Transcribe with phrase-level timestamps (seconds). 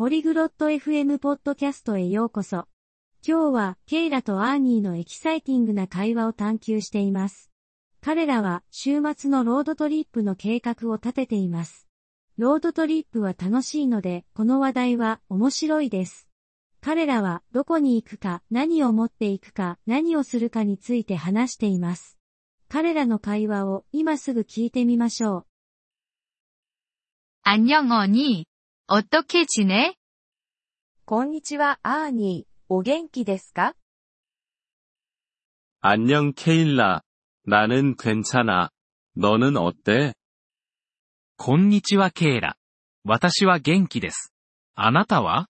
[0.00, 2.67] ポリグロット FM ポッドキャストへようこそ。
[3.27, 7.51] 今日はケイラとアーニーのエキサイティングな会話を探求しています。
[8.01, 11.87] 彼らは週末のロードトリップの計画を立てています。
[12.37, 16.27] ロードトリップは楽しいので、この話題は面白いです。
[16.81, 22.17] 彼らはどこに行くか、何を持っていくか、何をするかについて話しています。
[22.69, 25.45] 彼らの会話を今すぐ聞いてみましょう。
[27.43, 28.45] 안녕 언니.
[28.90, 29.94] 어떻게 지내?
[31.04, 32.52] こんにちは、アーニー。
[32.68, 33.74] お元気ですか
[35.80, 37.02] 안녕 케일라.
[37.44, 38.70] 나는 괜찮아.
[39.16, 40.14] 너는 어때?
[41.36, 42.56] こんにちはケイラ。
[43.04, 44.32] 私は元気です。
[44.74, 45.46] あなたは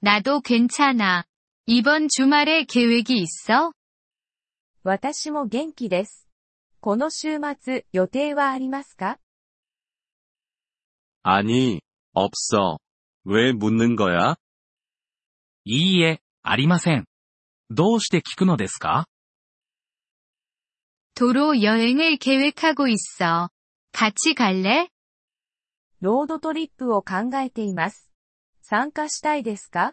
[0.00, 1.24] 나도 괜찮아.
[1.66, 3.72] 이번 주말에 계획이 있어?
[4.82, 6.26] 私も元気です。
[6.80, 9.18] この週末、予定はありますか
[11.22, 11.80] 아니,
[12.12, 12.78] 없어.
[13.24, 14.36] 왜 묻는 거야?
[15.64, 17.04] いいえ、ありません。
[17.70, 19.06] どうして聞くのですか
[21.14, 23.50] 도로 여행을 계획하고 있어.
[23.92, 24.88] 같이 갈래?
[26.00, 28.08] ロードトリップを考えています。
[28.62, 29.92] 参加したいですか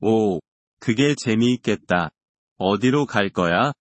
[0.00, 0.40] 오,
[0.80, 2.10] 그게 재미있겠다.
[2.58, 3.72] 어디로 갈 거야?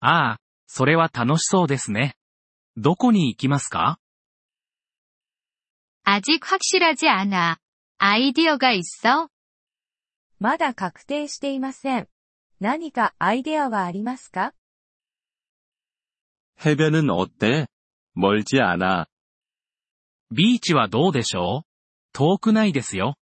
[0.00, 2.16] ああ、それは楽しそうですね。
[2.76, 3.98] どこに行きますか
[6.04, 7.58] 아직 확실하지 않아.
[7.98, 9.28] 아이디어가 있어?
[10.38, 12.08] まだ確定していません。
[12.60, 14.52] 何かアイデアはありますか
[16.64, 17.66] 해변은 어때?
[18.14, 19.06] 멀지 않아.
[20.30, 21.66] ビーチはどうでしょう
[22.12, 23.14] 遠くないですよ。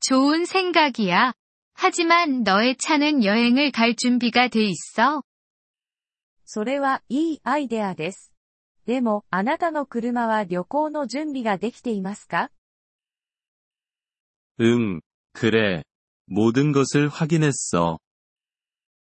[0.00, 1.32] 좋은 생각이야.
[1.74, 5.22] 하지만 너의 차는 여행을 갈 준비가 돼 있어?
[6.44, 8.29] それはいいアイデアです。
[8.86, 12.50] でも、あなたの車は旅行の準備ができていますか
[14.60, 15.00] 응,
[15.32, 15.84] 그래.
[16.28, 17.98] 모든 것을 확인했어.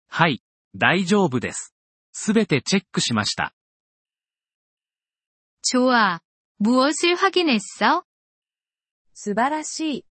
[0.08, 0.42] はい、
[0.76, 1.74] 大丈夫です。
[2.14, 3.54] すべてチェックしました。
[5.62, 6.20] 좋아.
[6.58, 8.04] 무엇을 확인했어?
[9.14, 10.06] 素晴らしい。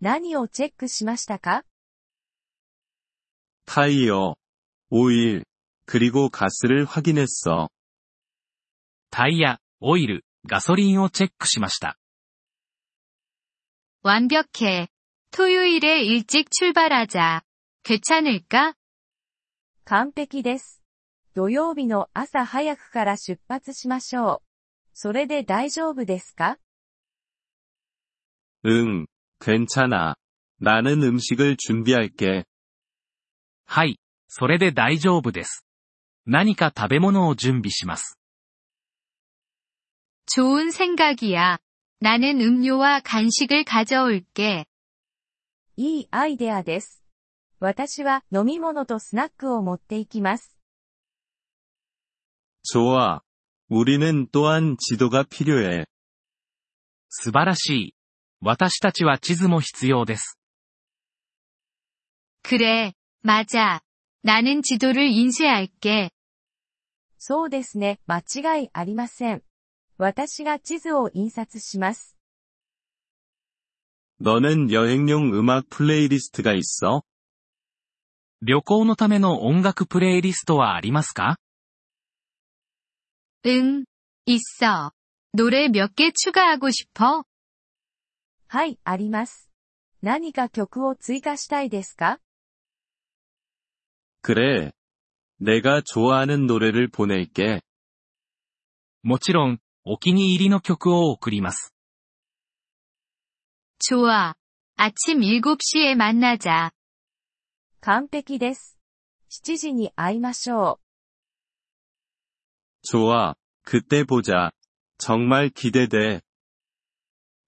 [0.00, 1.64] 何をチェックしましたか
[3.66, 4.36] 타이어,
[4.90, 5.44] 오일,
[5.86, 7.68] 그리고 가스를 확인했어.
[9.12, 11.96] タイヤ、オイル、ガソリンをチェックしました。
[14.02, 14.88] 완벽해.
[15.30, 17.42] 토요일에 일찍 출발하자.
[17.82, 18.74] 괜찮을까?
[19.84, 20.82] 完璧です。
[21.34, 24.46] 土曜日の朝早くから出発しましょう。
[24.92, 26.58] それで大丈夫ですか
[28.64, 29.06] 응,
[29.40, 30.16] 괜찮아.
[30.60, 32.44] 나는 음식을 준비할게.
[33.66, 35.64] はい、それで大丈夫です。
[36.26, 38.18] 何か食べ物を準備します。
[40.26, 41.58] 좋은 생각이야.
[42.00, 44.66] 나는 음료와 간식을 가져올게.
[45.76, 47.02] いいアイデアです。
[47.60, 50.56] 私は飲み物とスナックを持っていきます。
[52.62, 53.20] 좋아.
[53.68, 55.86] 우리는 또한 지도가 필요해.
[57.08, 57.94] 素晴らしい。
[58.40, 60.38] 私たちは地図も必要です。
[62.42, 62.92] 그래,
[63.22, 63.80] 맞아.
[64.22, 66.10] 나는 지도를 인쇄할게.
[67.18, 69.42] そうですね、間違いありません。
[69.96, 72.16] 私が地図を印刷します。
[74.20, 77.02] 너는 여행용 음악 플레이리스트가 있어?
[78.40, 81.36] 旅行のための音楽プレイリストはありますか
[83.46, 83.84] 응,
[84.26, 84.92] 있어.
[85.32, 87.24] 노래 몇 개 추가하고 싶어?
[88.48, 89.50] はい、あります。
[90.02, 92.18] 何か曲を追加したいですか
[94.22, 94.72] 그래.
[95.40, 97.60] 내가 좋아하는 노래를 보낼게.
[99.02, 101.74] もちろん、 お気に入りの曲を送ります。
[103.78, 104.34] 좋아.
[104.76, 106.70] 아침 7시에 만나자.
[107.80, 108.76] 完璧です。
[109.30, 110.78] 7時に会いましょ
[112.82, 113.34] 좋아.
[113.64, 114.52] 그때 보자.
[114.98, 116.22] 정말 기대돼.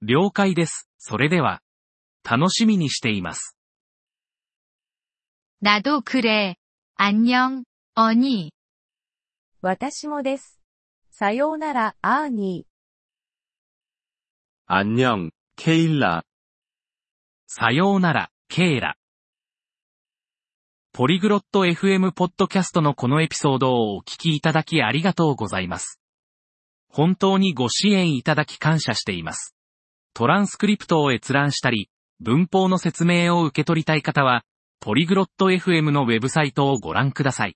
[0.03, 0.89] 了解です。
[0.99, 1.61] それでは。
[2.23, 3.57] 楽しみにしています。
[5.63, 6.57] 나도 그래.
[6.97, 7.65] 안녕,
[7.95, 8.51] 언니.
[9.63, 9.67] う。
[9.67, 10.59] 私もです。
[11.18, 12.70] さようなら、アーニー。
[14.68, 16.26] 안 녕、 ケイラ。
[17.48, 18.98] さようなら、ケイラ。
[20.92, 26.02] ポリグロット FM ポッドキャストのこのエピソードをお聞きいただきありがとうございます。
[26.90, 29.56] 本当にご支援いただき感謝しています。
[30.14, 31.90] トランスクリプトを閲覧したり、
[32.20, 34.44] 文法の説明を受け取りたい方は、
[34.82, 37.56] ポリグロット FM のウェブサイトをご覧ください。